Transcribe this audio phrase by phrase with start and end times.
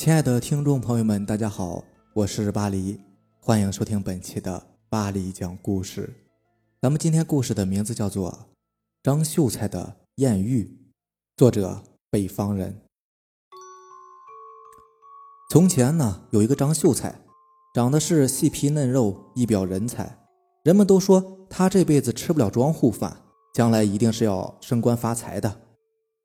[0.00, 1.84] 亲爱的听众朋友们，大家好，
[2.14, 2.98] 我是巴黎，
[3.38, 6.10] 欢迎收听本期的巴黎讲故事。
[6.80, 8.32] 咱们今天故事的名字叫做
[9.02, 10.64] 《张秀才的艳遇》，
[11.36, 12.80] 作者北方人。
[15.50, 17.20] 从前呢，有一个张秀才，
[17.74, 20.18] 长得是细皮嫩肉，一表人才。
[20.64, 23.20] 人们都说他这辈子吃不了庄户饭，
[23.52, 25.60] 将来一定是要升官发财的。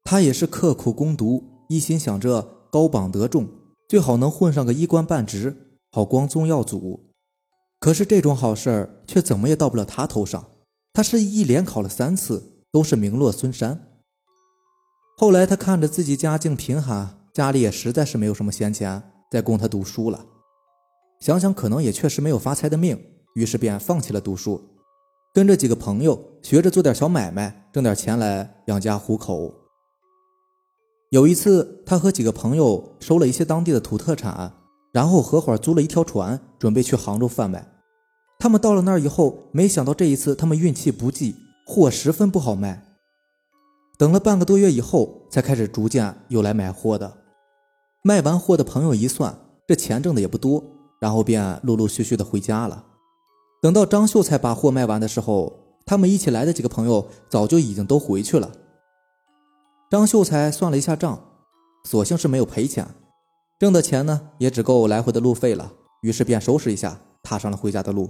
[0.05, 3.45] 他也是刻苦攻读，一心想着高榜得中。
[3.95, 5.55] 最好能混上个一官半职，
[5.89, 7.13] 好光宗耀祖。
[7.79, 10.45] 可是这种好事却怎么也到不了他头上。
[10.91, 13.87] 他是一连考了三次，都是名落孙山。
[15.15, 20.25] 后来他看着自己家境贫寒，家里也实在是没有什么闲钱再供他读书了。
[21.21, 23.01] 想想可能也确实没有发财的命，
[23.35, 24.61] 于是便放弃了读书，
[25.33, 29.53] 跟着几个朋友学着做点小买卖，挣点钱来养家糊口。
[31.15, 34.51] 有一次，他和几个朋友收了一些当地的土特产，
[34.91, 37.65] 然后合伙租了一条船，准备去杭州贩卖。
[38.37, 42.97] 他们到了那儿以后，没想到这一次他们运气不济，货十分不好卖。
[43.97, 47.13] 等了半个多月以后，才开始逐渐有来买货的。
[48.03, 50.61] 卖完货的朋友一算，这钱挣的也不多，
[50.99, 52.83] 然后便陆陆续续的回家了。
[53.61, 55.53] 等到张秀才把货卖完的时候，
[55.85, 58.51] 他们一起来的几个朋友早就已经都回去了。
[59.95, 61.23] 张秀才算了一下账，
[61.85, 62.85] 索性是没有赔钱，
[63.57, 65.71] 挣的钱呢也只够来回的路费了。
[66.01, 68.09] 于是便收拾一下，踏上了回家的路。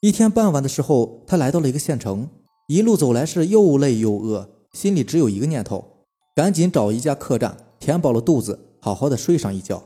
[0.00, 2.28] 一天傍晚的时候，他来到了一个县城，
[2.66, 9.84] 一路走来是又累又饿，心里只有一个念头：赶紧找一家客栈，填饱了肚子，好好的睡上一觉。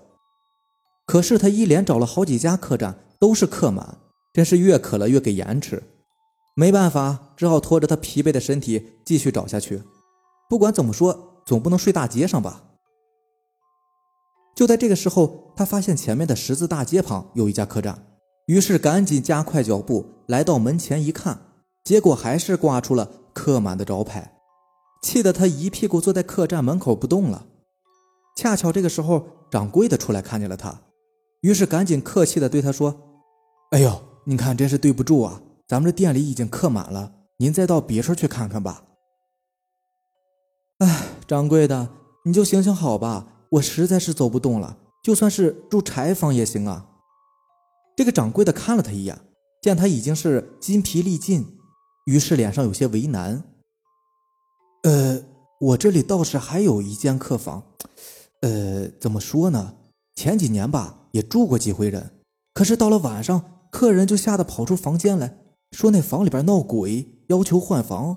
[1.04, 3.98] 可是他一连找了好几家客栈，都是客满，
[4.32, 5.82] 真是越渴了越给盐吃。
[6.54, 9.82] 没办法，只好拖着他疲惫的身体继续找下去。
[10.50, 12.64] 不管怎么说，总不能睡大街上吧。
[14.54, 18.06] 就在这个时候，他发现前面的十字大街旁有一家客栈，
[18.46, 21.40] 于是赶紧加快脚步来到门前一看，
[21.84, 24.34] 结果还是挂出了客满的招牌，
[25.02, 27.46] 气得他一屁股坐在客栈门口不动了。
[28.36, 30.82] 恰巧这个时候，掌柜的出来看见了他，
[31.40, 32.94] 于是赶紧客气的对他说
[33.72, 35.40] ：“哎呦，你看真是对不住啊。”
[35.72, 38.84] 咱们这店里已经客满了，您再到别处去看看吧。
[40.80, 41.88] 哎，掌柜的，
[42.26, 46.90] 你就行行好吧，我实在是走不动了，就算是住柴房也行啊。
[47.96, 49.18] 这个掌柜的看了他一眼，
[49.62, 51.56] 见他已经是筋疲力尽，
[52.04, 53.42] 于是脸上有些为难。
[54.82, 55.24] 呃，
[55.58, 57.62] 我这里倒是还有一间客房，
[58.42, 59.76] 呃，怎么说呢？
[60.14, 62.10] 前几年吧，也住过几回人，
[62.52, 65.38] 可是到了晚上，客人就吓得跑出房间来。
[65.72, 68.16] 说那房里边闹鬼，要求换房。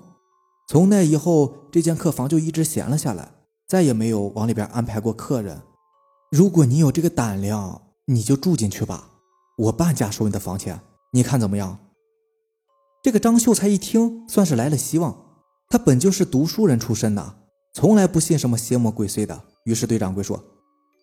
[0.68, 3.32] 从那以后，这间客房就一直闲了下来，
[3.66, 5.62] 再也没有往里边安排过客人。
[6.30, 9.10] 如果你有这个胆量，你就住进去吧，
[9.58, 10.80] 我半价收你的房钱，
[11.12, 11.78] 你看怎么样？
[13.02, 15.16] 这个张秀才一听，算是来了希望。
[15.68, 17.38] 他本就是读书人出身的，
[17.72, 19.40] 从来不信什么邪魔鬼祟的。
[19.64, 20.42] 于是对掌柜说：“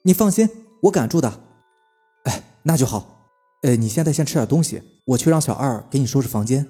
[0.03, 0.49] 你放心，
[0.83, 1.41] 我敢住的。”
[2.25, 3.12] 哎，那就好。
[3.63, 6.67] 呃，你现在先吃点东西，我去让小二给你收拾房间。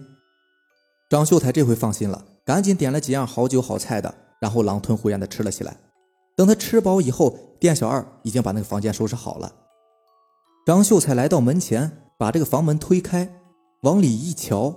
[1.10, 5.76] 张秀才这回放心了，赶紧点了几样好酒好菜的，然后狼吞虎咽的吃了起来。
[6.38, 9.52] 等他吃饱以后，店小二已经把那个房间收拾好了。
[10.68, 13.42] 张秀才来到门前，把这个房门推开，
[13.82, 14.76] 往里一瞧，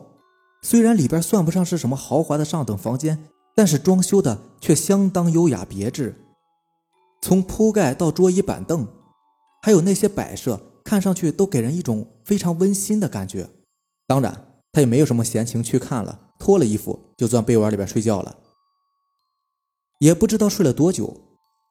[0.62, 6.15] 虽然里边算不上是什么豪华的上等房间，但是装修的却相当优雅别致，
[7.21, 8.88] 从铺盖到桌椅板凳，
[9.60, 10.59] 还有那些摆设。
[10.86, 13.50] 看上去都给人一种非常温馨的感觉。
[14.06, 18.36] 当然，他也没有什么闲情去看了，脱了衣服就钻被窝里边睡觉了。
[19.98, 21.20] 也不知道睡了多久，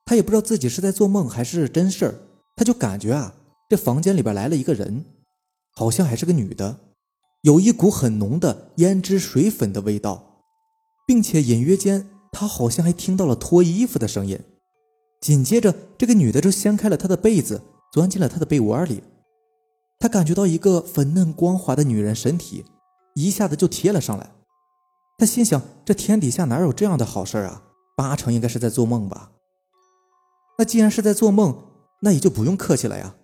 [0.04, 2.16] 他也不知道自己是在做梦还是真事儿，
[2.58, 3.34] 他就感觉啊，
[3.70, 5.06] 这房间里边来了一个人，
[5.72, 6.80] 好像还是个女的，
[7.44, 10.42] 有一股很浓的胭脂水粉的味道，
[11.08, 14.38] 并且隐约间他好像还听到了脱衣服的声音。
[15.22, 17.62] 紧接着，这个女的就掀开了他的被子。
[17.96, 19.02] 钻进了他的被窝里，
[20.00, 22.66] 他感觉到一个粉嫩光滑的女人身体，
[23.14, 24.32] 一下子就贴了上来。
[25.18, 27.64] 他心想：这天底下哪有这样的好事啊？
[27.96, 29.32] 八成应该是在做梦吧。
[30.58, 31.58] 那既然是在做梦，
[32.02, 33.16] 那也就不用客气了呀。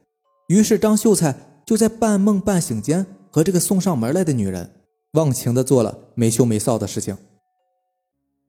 [0.47, 1.35] 于是张秀才
[1.65, 4.71] 就在半梦半醒间，和这个送上门来的女人
[5.11, 7.17] 忘情的做了没羞没臊的事情。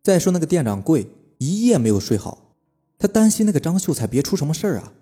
[0.04, 2.54] 再说那个店掌柜一夜没有睡好，
[2.96, 4.92] 他担心那个张秀才别出什么事儿啊。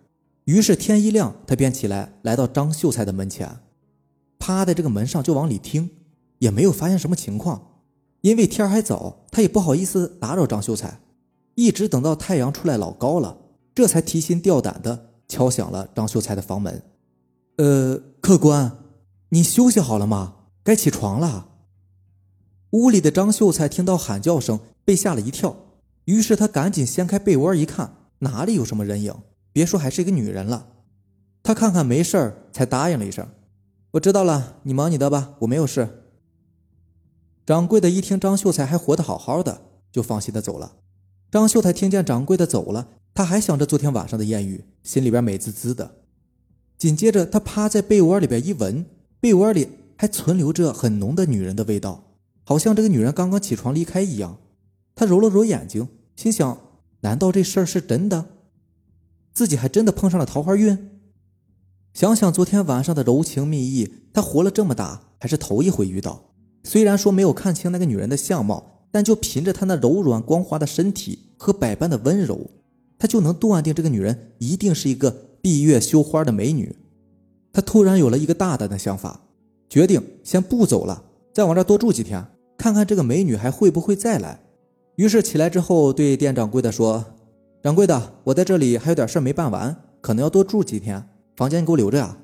[0.44, 3.58] 于是天一亮，他便起来，来到张秀才的门前，
[4.38, 5.90] 趴在这个门上就往里听，
[6.38, 7.68] 也没有发现什么情况。
[8.22, 11.00] 因为天还早，他也不好意思打扰张秀才，
[11.54, 13.38] 一直等到太阳出来老高了，
[13.74, 16.82] 这才提心吊胆的敲响了张秀才的房门。
[17.56, 18.78] 呃，客官，
[19.30, 20.34] 你休息好了吗？
[20.62, 21.48] 该起床了。
[22.72, 25.56] 屋里的张秀才听到喊叫声，被吓了一跳，
[26.04, 29.14] 于是他赶紧掀开被窝一看，哪里有什么人影？
[29.52, 30.68] 别说还是一个女人了。
[31.42, 33.26] 他看看没事儿，才答应了一声
[33.92, 36.04] ：“我知道了，你忙你的吧，我没有事。”
[37.46, 40.76] 掌柜的一听张秀才还活得好好的，就放心的走了。
[41.30, 45.96] 张秀才听见掌柜的走了，他还想着昨天晚上的艳遇，心里边美滋滋的。
[46.76, 48.84] 紧接着，他趴在被窝里边一闻，
[49.18, 52.04] 被窝里还存留着很浓的女人的味道，
[52.44, 54.38] 好像这个女人刚刚起床离开一样。
[54.94, 56.58] 他揉了揉眼睛，心想：
[57.00, 58.26] 难道这事儿是真的？
[59.32, 60.90] 自己还真的碰上了桃花运？
[61.94, 66.32] 想想昨天晚上的柔情蜜意，他活了这么大还是头一回遇到。
[66.64, 72.50] 虽然说没有看清那个女人的相貌，但就凭着她那柔软光滑的身体和百般的温柔，
[72.98, 75.30] 他就能断定这个女人一定是一个。
[75.42, 76.76] 闭月羞花的美女，
[77.50, 79.22] 他突然有了一个大胆的想法，
[79.70, 82.22] 决定先不走了，再往这多住几天，
[82.58, 84.38] 看看这个美女还会不会再来。
[84.96, 87.02] 于是起来之后，对店掌柜的说
[87.62, 92.18] ：“掌柜的，我在这里还有点事没办完，可能要多住几天，房间你给我留着啊。”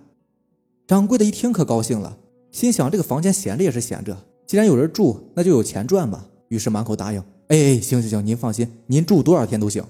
[0.86, 2.16] 掌柜的一听可高兴了，
[2.50, 4.16] 心想这个房间闲着也是闲着，
[4.46, 6.24] 既然有人住，那就有钱赚嘛。
[6.48, 9.84] 于是满口答应：“哎哎，行行行，您放心，您住多少天都行。”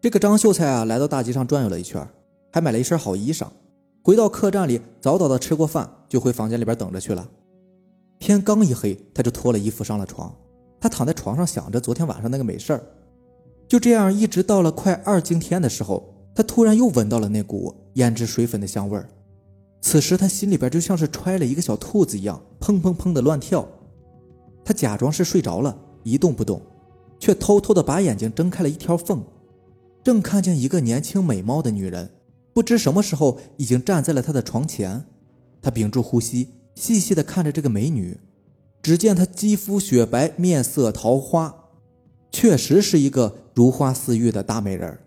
[0.00, 2.06] 这个张秀才啊，来到大街上转悠了一圈。
[2.50, 3.46] 还买了一身好衣裳，
[4.02, 7.28] 回到客栈里，早早的吃过饭，就回房间里边等着去了。
[8.18, 10.34] 天刚一黑，他就脱了衣服上了床。
[10.80, 12.82] 他躺在床上想着昨天晚上那个美事儿，
[13.68, 19.08] 就这样一直到了快二更天的时候，他突然又闻到了那股胭脂水粉的香味儿。
[19.82, 23.68] 此时他心里边就像是揣了一个小兔子一样，砰砰砰的乱跳。
[24.64, 26.60] 他假装是睡着了，一动不动，
[27.20, 29.22] 却偷偷的把眼睛睁开了一条缝，
[30.02, 32.10] 正看见一个年轻美貌的女人。
[32.54, 35.04] 不知什么时候已经站在了他的床前，
[35.62, 38.18] 他屏住呼吸，细细的看着这个美女。
[38.82, 41.57] 只见她肌肤雪白，面色桃花，
[42.30, 44.98] 确实是一个如花似玉的大美人。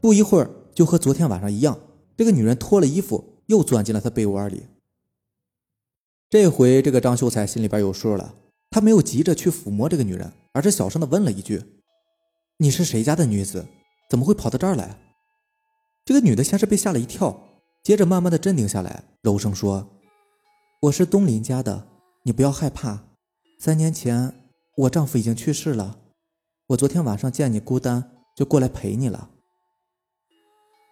[0.00, 1.78] 不一会儿，就和昨天晚上一样，
[2.16, 4.64] 这个女人脱了衣服，又钻进了他被窝里。
[6.28, 8.34] 这回，这个张秀才心里边有数了，
[8.70, 11.62] 他没有急着去抚摸这个女人，而是小声的问了一句
[12.58, 13.66] ：“你是谁家的女子？
[14.08, 14.98] 怎么会跑到这儿来？”
[16.04, 19.88] 这个女的先是被吓了一跳，接着慢慢的镇定下来，柔声说
[20.82, 21.86] ：“我是东林家的，
[22.24, 23.04] 你不要害怕。
[23.58, 24.34] 三年前
[24.76, 25.98] 我丈夫已经去世了，
[26.68, 29.30] 我昨天晚上见你孤单，就过来陪你了。”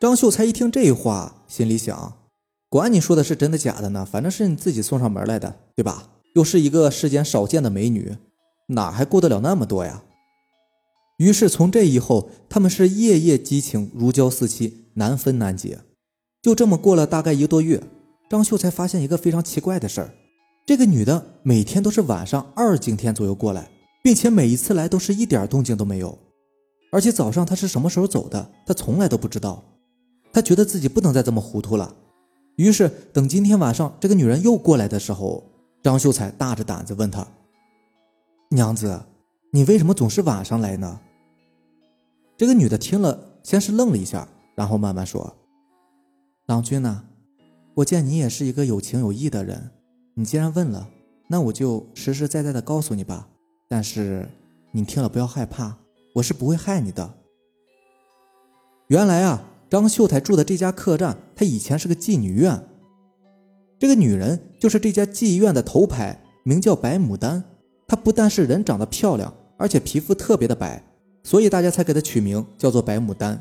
[0.01, 2.19] 张秀才一听这话，心里想：
[2.69, 6.11] 管你说的是真的假的呢，反正是你自己送上门来的，对吧？
[6.35, 8.17] 又是一个世间少见的美女，
[8.69, 10.03] 哪还顾得了那么多呀？
[11.19, 14.79] 于是从这以后，他们是夜夜激情，如胶似漆。
[14.95, 15.79] 难分难解，
[16.43, 17.81] 就这么过了大概一个多月，
[18.29, 20.13] 张秀才发现一个非常奇怪的事儿：
[20.71, 23.69] 这个女的每天都是晚上二更天左右过来，
[24.05, 26.17] 并且每一次来都是一点动静都没有，
[26.93, 29.65] 而且早上她是什么时候走的，她从来都不知道。
[30.33, 31.93] 他觉得自己不能再这么糊涂了，
[32.55, 35.43] 于是等今天晚上这个女人又过来的时候，
[35.83, 37.27] 张秀才大着胆子问她
[38.51, 39.03] ：“娘子，
[39.51, 41.01] 你为什么总是晚上来呢？”
[42.39, 44.29] 这个女的听了，先是愣了一下。
[44.55, 45.37] 然后慢慢说
[46.47, 47.03] ：“郎君呐，
[47.75, 49.69] 我见你也是一个有情有义的人，
[50.21, 50.87] 你既然问了，
[51.29, 53.27] 那我就实实在在的告诉你吧。
[53.67, 54.29] 但是
[54.71, 55.79] 你听了不要害怕，
[56.17, 57.15] 我是不会害你的。
[58.89, 62.63] 原来啊，张秀才住的这家客栈，他以前是个妓女院，
[63.79, 67.43] 这个女人就是这家妓院的头牌，名叫白牡丹。
[67.89, 70.85] 她不但是人长得漂亮，而且皮肤特别的白，
[71.23, 73.41] 所以大家才给她取名叫做白牡丹。”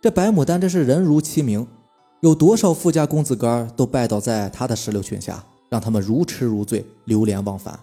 [0.00, 1.66] 这白牡丹真是人如其名，
[2.22, 7.78] 有多少富家公子哥都拜倒在她的石榴裙下，让他们如痴如醉，流连忘返。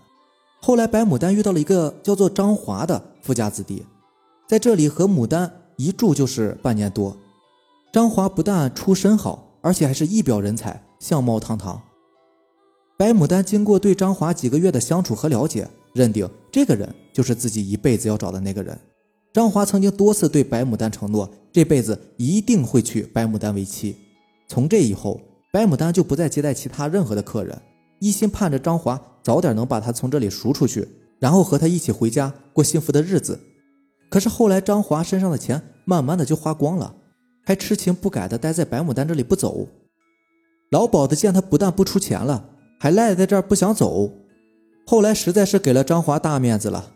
[0.62, 3.86] 后来，白牡丹遇到了一个叫做张华的富家子弟，
[4.48, 7.15] 在这里和牡丹一住就是半年多。
[7.94, 11.82] 张华不但出身好，而且还是一表人才，相貌堂堂。
[12.98, 18.77] 白牡丹经过对张华几个月的相处和了解，认定这个人就是自己一辈子要找的那个人。
[19.34, 23.96] 张华曾经多次对白牡丹承诺，这辈子一定会娶白牡丹为妻。
[24.48, 25.20] 从这以后，
[25.51, 27.62] 白牡丹就不再接待其他任何的客人，
[28.00, 30.88] 一心盼着张华早点能把她从这里赎出去，
[31.20, 33.40] 然后和他一起回家过幸福的日子。
[34.10, 36.96] 可是后来，张华身上的钱慢慢的就花光了，
[37.44, 39.68] 还痴情不改的待在白牡丹这里不走。
[40.72, 42.50] 老鸨子见他不但不出钱了，
[42.80, 44.12] 还赖在这儿不想走，
[44.86, 46.92] 后来实在是给了张华大面子了。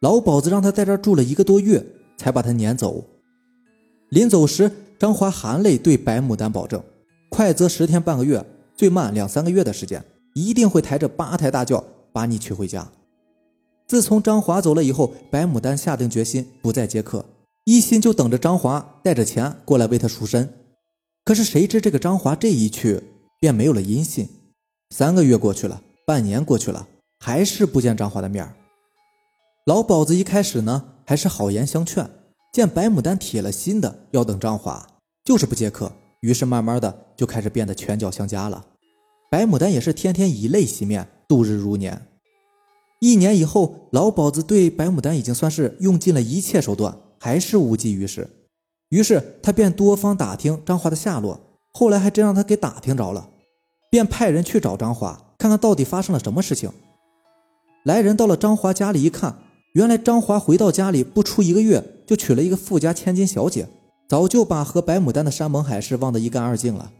[0.00, 1.84] 老鸨子让他在这住了一个多月，
[2.16, 3.04] 才把他撵走。
[4.10, 6.82] 临走时，张华含泪对白牡丹保证：
[7.28, 10.04] 快则十天半个月，最慢两三个月的时间，
[10.36, 12.92] 一定会抬着八抬大轿把你娶回家。
[13.86, 17.24] 自从张华走了以后，白牡丹下定决心不再接客，
[17.64, 20.52] 一心就等着张华带着钱过来为她赎身。
[21.24, 23.02] 可是谁知这个张华这一去，
[23.40, 24.28] 便没有了音信。
[24.90, 26.86] 三个月过去了，半年过去了，
[27.18, 28.46] 还是不见张华的面
[29.64, 32.06] 老鸨子一开始呢，还是好言相劝，
[32.52, 34.86] 见白牡丹铁了心的要等张华，
[35.24, 35.90] 就是不接客，
[36.20, 38.62] 于是慢慢的就开始变得拳脚相加了。
[39.36, 42.06] 白牡丹也是天天以泪洗面，度日如年。
[43.00, 48.26] 一年以后，老鸨子对白牡丹已经算是用尽了一切手段，还是无济于事。
[48.88, 51.38] 于是他便多方打听张华的下落，
[51.74, 53.28] 后来还真让他给打听着了，
[53.90, 56.70] 便派人去找张华，看看到底发生了什么事情。
[57.84, 59.36] 来人到了张华家里一看，
[59.74, 63.68] 原来张华回到家里不出一个月，就娶了一个富家千金小姐，
[64.08, 66.90] 早就把和白牡丹的山盟海誓忘得一干二净了。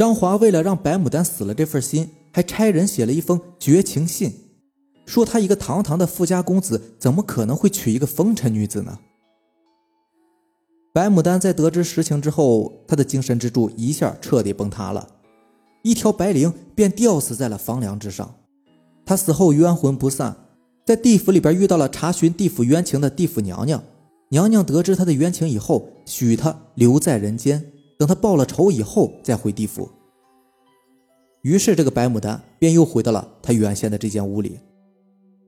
[0.00, 4.32] 张华为了让白牡丹死了这份心，还差人写了一封绝情信。
[5.04, 8.98] 说他一个堂堂的富家公子，怎么可能会娶一个风尘女子呢？
[10.94, 15.06] 白牡丹在得知实情之后，她的精神支柱一下彻底崩塌了，
[15.82, 18.36] 一条白绫便吊死在了房梁之上。
[19.04, 20.34] 她死后冤魂不散，
[20.86, 23.84] 在地府里边遇到了查询地府冤情的地府娘娘。
[24.30, 27.62] 娘娘得知她的冤情以后，许她留在人间，
[28.00, 29.86] 等他报了仇以后再回地府。
[31.42, 34.58] 于是，这个白牡丹便又回到了她原先的这间屋里。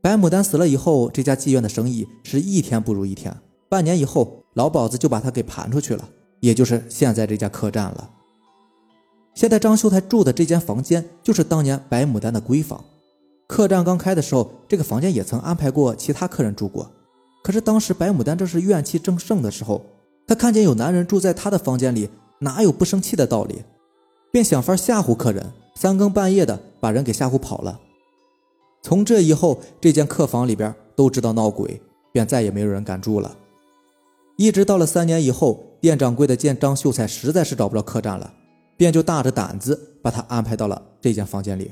[0.02, 3.34] 白牡丹死了以后，这家妓院的生意是一天不如一天。
[3.70, 6.06] 半年以后，老鸨子就把他给盘出去了，
[6.40, 8.10] 也就是现在这家客栈了。
[9.32, 12.84] 现在张秀才住的这间房间，就是当年白牡丹的闺房。
[13.48, 16.90] 客栈刚开的时候，这个房间也曾安排过其他客人住过。
[17.42, 19.80] 可是当时白牡丹正是怨气正盛的时候，
[20.26, 22.10] 她看见有男人住在她的房间里，
[22.42, 23.62] 哪有不生气的道理？
[24.32, 27.80] 便想法吓唬客人，三更半夜的把人给吓唬跑了。
[28.82, 31.80] 从这以后，这间客房里边都知道闹鬼，
[32.10, 33.36] 便再也没有人敢住了。
[34.36, 38.32] 一直到了三年以后，店掌柜的见张秀才实在是找不着客栈了，
[38.76, 41.70] 便就大着胆子把他安排到了这间房间里。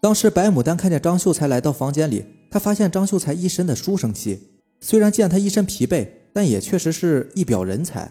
[0.00, 8.10] 当时白牡丹看见张秀才来到房间里，他发现张秀才一身的书生气，虽然见他一身疲惫，但也确实是一表人才。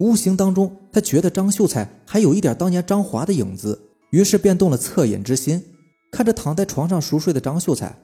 [0.00, 3.78] 无形当中，他觉得张秀才还有一点当年张华的影子，
[4.10, 5.62] 于是便动了恻隐之心。
[6.10, 7.94] 看着躺在床上熟睡的张秀才，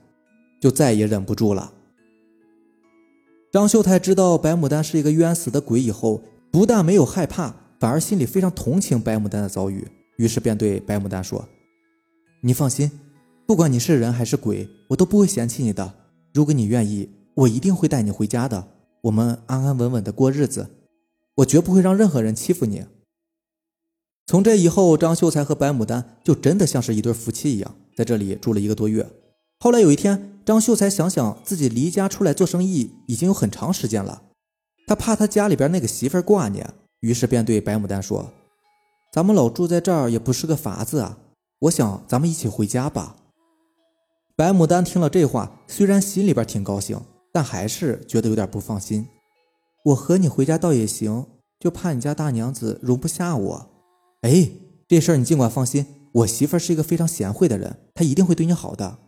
[0.60, 1.72] 就再也忍不住了。
[3.50, 6.20] 张秀才知道白牡丹是一个冤死的鬼以后，
[6.52, 9.88] 不但没有害怕，反而心里非常同情白牡丹的遭遇，
[10.18, 11.48] 于是便对白牡丹说
[12.42, 12.90] ：“你放心，
[13.46, 15.94] 不管你是人还是鬼，我都不会嫌弃你的。
[16.34, 18.68] 如果你愿意，我一定会带你回家的，
[19.00, 20.68] 我们安安稳稳的过日子，
[21.36, 22.84] 我绝不会让任何人欺负你。”
[24.26, 27.76] 从这以后，张秀才和白牡丹就真的像是一对夫妻一样。
[27.96, 29.08] 在这里住了一个多月，
[29.60, 34.22] 后来有一天，张秀才想想自己离家出来做生意已经有很长时间了，
[34.86, 38.30] 他怕他家里边那个媳妇儿挂念，于是便对白牡丹说
[39.14, 41.16] ：“咱们老住在这儿也不是个法子啊，
[41.60, 43.16] 我想咱们一起回家吧。”
[44.36, 47.00] 白牡丹听了这话，虽然心里边挺高兴，
[47.32, 49.06] 但还是觉得有点不放心。
[49.86, 51.26] 我和你回家倒也行，
[51.60, 53.70] 就怕你家大娘子容不下我。
[54.22, 54.50] 哎，
[54.88, 55.86] 这事儿你尽管放心。
[56.12, 58.98] 我媳妇儿是一个非常贤惠的人，她一定会对你好的。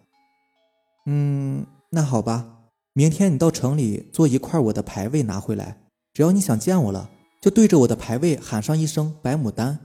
[1.06, 2.58] 嗯，那好吧，
[2.92, 5.78] 明天你到城里做一块我的牌位拿回来，
[6.12, 9.80] 只要你想见我了，就对着我的牌位喊上一声“白牡丹”，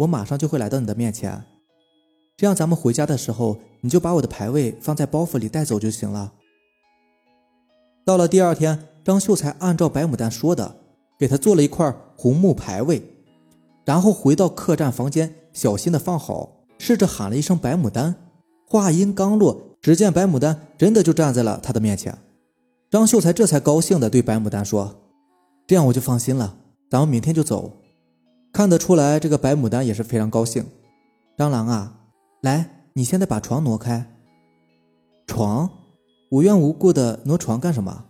[0.00, 1.44] 我马上就会来到你的面前。
[2.36, 6.32] 这样咱们回家的时候，你就把我的牌位放在包袱里带走就行了。
[8.04, 10.76] 到了第二天，张秀才按照白牡丹说的，
[11.18, 13.02] 给他做了一块红木牌位，
[13.84, 15.34] 然后回到客栈房间。
[15.52, 18.12] 小心的放好，试着喊了一声“白牡丹”，
[18.66, 22.18] 话音刚落，只见白牡丹真的就站在了他的面前。
[22.90, 24.96] 张秀才这才高兴的对白牡丹说
[25.68, 26.56] ：“这样我就放心了，
[26.90, 27.70] 咱们明天就走。”
[28.52, 30.64] 看得出来，这个白牡丹也是非常高兴。
[31.36, 32.00] 张郎啊，
[32.40, 34.04] 来，你现在把床挪开。
[35.26, 35.70] 床？
[36.32, 38.04] 无缘无故的挪床干什么？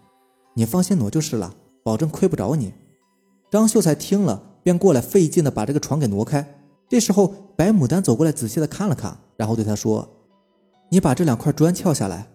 [0.54, 2.72] 你放心挪就是了，保证亏不着你。
[3.50, 6.58] 张秀才听了，便过来费劲的把这个床给挪开。
[6.88, 10.08] 这时候，白牡丹走过来，仔细的看了看，然后对他说
[10.90, 12.28] ：“你把这两块砖撬下来。”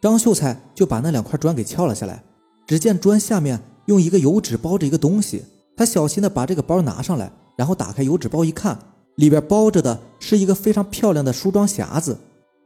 [0.00, 2.22] 张秀才就把那两块砖给撬了下来。
[2.66, 5.44] 只见砖下面用一个油纸包着一个东西，
[5.76, 8.78] 他小心的把这个包拿上来，然后打开油纸包一看，
[9.16, 12.16] 里边包着的是一个非常漂亮的梳妆匣子。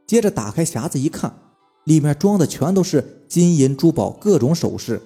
[0.05, 1.33] 接着打开匣子一看，
[1.85, 5.01] 里面装的全都是金银珠宝、各种首饰。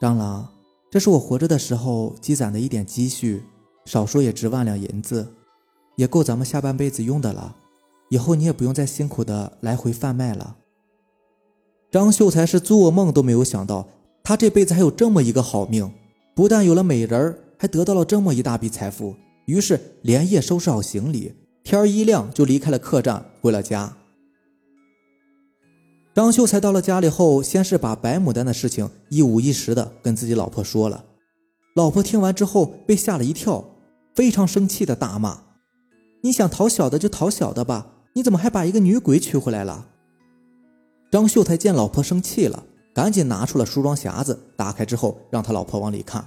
[0.00, 0.48] 张郎，
[0.90, 3.42] 这是我活着的时候积攒的一点积蓄，
[3.84, 5.32] 少说也值万两银子，
[5.96, 7.56] 也够咱们下半辈子用的了。
[8.08, 10.56] 以后你也不用再辛苦的来回贩卖了。”
[11.90, 13.86] 张秀才是做梦都没有想到，
[14.24, 15.92] 他这辈子还有这么一个好命，
[16.34, 19.14] 不但有了美人，还得到了这么一大笔财富。
[19.44, 23.96] 于是连夜收拾好行李，天一亮就离开了客栈，回了家。
[26.14, 31.02] 张秀才到了家里后，先是把白牡丹的事情一五一十的跟自己老婆说了。
[31.74, 33.64] 老婆听完之后被吓了一跳，
[34.14, 35.40] 非常生气的大骂
[36.22, 39.86] ：“你想讨小的就讨小的吧，你怎么还把一个女鬼娶回来了？”
[41.10, 42.62] 张秀才见老婆生气了，
[42.94, 46.22] 赶紧拿出了梳妆匣子，打开之后让他老婆往里看。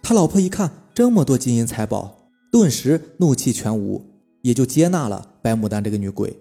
[0.00, 4.00] 他老婆一看这么多金银财宝，顿时怒气全无，
[4.42, 6.36] 也就接纳了白牡丹这个女鬼。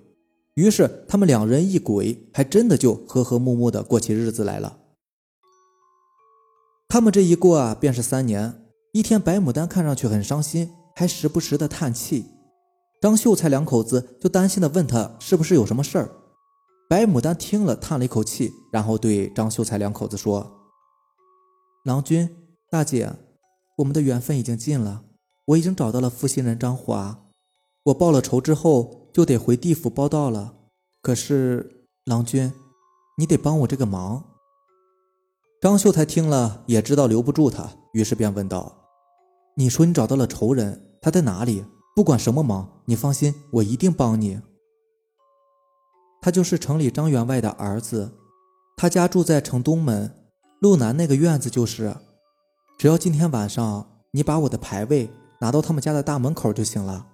[0.55, 4.77] 于是他们两人一鬼，还真的就和和睦睦的过起日子来了。
[6.89, 8.65] 他们这一过啊，便是三年。
[8.91, 12.25] 一天，白牡丹看上去很伤心，还时不时的叹气。
[12.99, 16.11] 张秀才两口子就担心的问他是不是有什么事儿。
[16.89, 20.51] 白牡丹听了，叹了一口气，然后对张秀才两口子说
[21.85, 22.29] ：“郎君，
[22.69, 23.13] 大姐，
[23.77, 25.05] 我们的缘分已经尽了。
[25.45, 27.29] 我已经找到了负心人张华，
[27.83, 30.53] 我报了仇之后就得回地府报道了。
[31.01, 32.51] 可是，郎君，
[33.17, 34.23] 你得帮我这个忙。”
[35.61, 38.87] 张秀才听了也知道留不住他，于是便问道
[39.55, 41.65] ：“你说你找到了仇人，他在哪里？
[41.95, 44.41] 不管什么忙，你放心，我一定帮你。”
[46.21, 48.11] 他就是城里张员外的儿子，
[48.77, 50.15] 他家住在城东门
[50.59, 51.95] 路南那个院子，就是。
[52.77, 55.07] 只要今天晚上你把我的牌位
[55.39, 57.07] 拿到他们家的大门口就行了。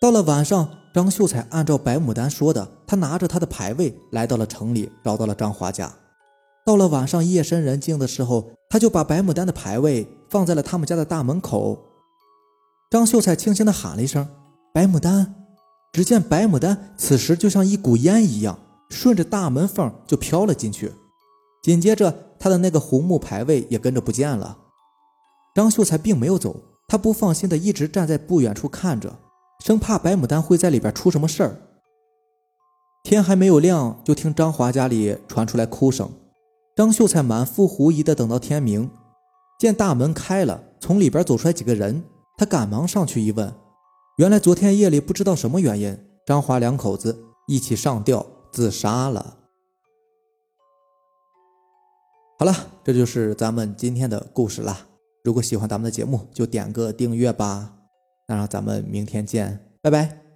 [0.00, 5.92] 到了晚上，张秀才按照白牡丹说的，他拿着他的牌位来到了城里，找到了张华家。
[6.64, 11.76] 到了晚上夜深人静的时候，他就把白牡丹的牌位放在了他们家的大门口。
[12.90, 14.28] 张秀才轻轻地喊了一声
[14.72, 15.34] ：“白牡丹。”
[15.92, 18.56] 只见白牡丹此时就像一股烟一样，
[18.90, 20.92] 顺着大门缝就飘了进去。
[21.60, 24.56] 紧接着，他的那个红木牌位也跟着不见了。
[25.56, 26.54] 张秀才并没有走，
[26.86, 29.18] 他不放心的一直站在不远处看着，
[29.64, 31.56] 生怕白牡丹会在里边出什么事儿。
[33.02, 36.10] 天还没有亮，就听张华家里传出来哭声。
[36.76, 38.90] 张秀才满腹狐疑的等到天明，
[39.58, 42.04] 见大门开了，从里边走出来几个人，
[42.36, 43.52] 他赶忙上去一问。
[44.18, 49.36] 原来昨天夜里不知道什么原因，张华两口子一起上吊自杀了。
[52.38, 54.86] 好了，这就是咱们今天的故事了。
[55.24, 57.77] 如果喜欢咱们的节目，就点个订阅吧。
[58.28, 60.27] 那咱们明天见，拜拜。